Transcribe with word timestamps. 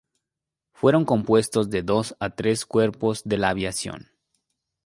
Fueron 0.73 1.05
compuestos 1.05 1.69
de 1.69 1.83
dos 1.83 2.15
a 2.19 2.31
tres 2.31 2.65
cuerpos 2.65 3.21
de 3.23 3.37
la 3.37 3.49
aviación. 3.49 4.09